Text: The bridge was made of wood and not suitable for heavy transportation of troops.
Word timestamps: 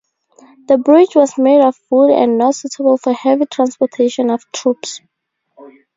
The 0.67 0.79
bridge 0.79 1.13
was 1.13 1.37
made 1.37 1.61
of 1.61 1.77
wood 1.91 2.09
and 2.09 2.39
not 2.39 2.55
suitable 2.55 2.97
for 2.97 3.13
heavy 3.13 3.45
transportation 3.45 4.31
of 4.31 4.43
troops. 4.51 4.99